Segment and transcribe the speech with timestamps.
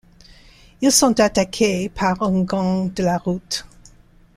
[0.81, 3.67] Ils sont attaqués par un gang de la route.